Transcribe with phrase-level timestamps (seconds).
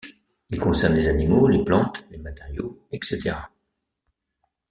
[0.49, 3.35] Il concerne les animaux, les plantes, les matériaux, etc.